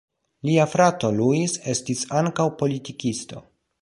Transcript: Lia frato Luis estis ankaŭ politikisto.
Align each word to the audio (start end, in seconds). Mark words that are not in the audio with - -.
Lia 0.49 0.63
frato 0.71 1.11
Luis 1.19 1.53
estis 1.75 2.01
ankaŭ 2.21 2.47
politikisto. 2.63 3.45